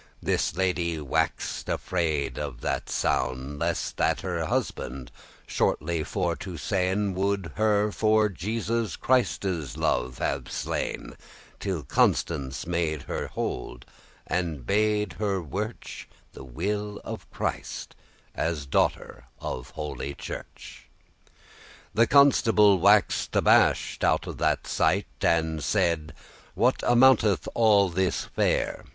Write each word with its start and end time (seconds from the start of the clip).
This 0.19 0.55
lady 0.55 0.99
*wax'd 0.99 1.67
afrayed 1.69 2.39
of 2.39 2.61
that 2.61 2.89
soun',* 2.89 3.59
*was 3.59 3.59
alarmed 3.59 3.59
by 3.59 3.65
that 3.67 3.67
cry* 3.67 3.67
Lest 3.67 3.97
that 3.97 4.21
her 4.21 4.45
husband, 4.47 5.11
shortly 5.45 6.03
for 6.03 6.35
to 6.37 6.53
sayn, 6.57 7.13
Would 7.13 7.51
her 7.53 7.91
for 7.91 8.27
Jesus 8.27 8.95
Christe's 8.95 9.77
love 9.77 10.17
have 10.17 10.51
slain, 10.51 11.15
Till 11.59 11.83
Constance 11.83 12.65
made 12.65 13.03
her 13.03 13.27
hold, 13.27 13.85
and 14.25 14.65
bade 14.65 15.13
her 15.19 15.39
wirch* 15.39 16.07
*work 16.09 16.33
The 16.33 16.45
will 16.45 16.99
of 17.03 17.29
Christ, 17.29 17.95
as 18.33 18.65
daughter 18.65 19.25
of 19.39 19.69
holy 19.69 20.15
Church 20.15 20.87
The 21.93 22.07
Constable 22.07 22.79
wax'd 22.79 23.35
abashed* 23.35 24.03
of 24.03 24.39
that 24.39 24.65
sight, 24.65 25.05
*astonished 25.19 25.45
And 25.45 25.63
saide; 25.63 26.13
*"What 26.55 26.81
amounteth 26.87 27.47
all 27.53 27.89
this 27.89 28.25
fare?" 28.25 28.85